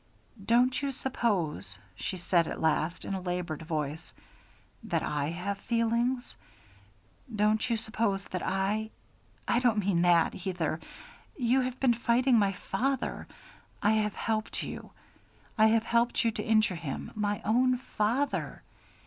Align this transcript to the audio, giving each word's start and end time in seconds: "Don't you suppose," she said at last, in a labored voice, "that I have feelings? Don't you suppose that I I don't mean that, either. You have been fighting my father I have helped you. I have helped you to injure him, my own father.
"Don't 0.43 0.81
you 0.81 0.91
suppose," 0.91 1.77
she 1.93 2.17
said 2.17 2.47
at 2.47 2.59
last, 2.59 3.05
in 3.05 3.13
a 3.13 3.21
labored 3.21 3.61
voice, 3.61 4.15
"that 4.81 5.03
I 5.03 5.27
have 5.27 5.59
feelings? 5.59 6.35
Don't 7.35 7.69
you 7.69 7.77
suppose 7.77 8.25
that 8.29 8.41
I 8.41 8.89
I 9.47 9.59
don't 9.59 9.77
mean 9.77 10.01
that, 10.01 10.47
either. 10.47 10.79
You 11.37 11.61
have 11.61 11.79
been 11.79 11.93
fighting 11.93 12.39
my 12.39 12.51
father 12.53 13.27
I 13.83 13.91
have 13.91 14.15
helped 14.15 14.63
you. 14.63 14.89
I 15.55 15.67
have 15.67 15.83
helped 15.83 16.25
you 16.25 16.31
to 16.31 16.43
injure 16.43 16.73
him, 16.77 17.11
my 17.13 17.39
own 17.45 17.77
father. 17.77 18.63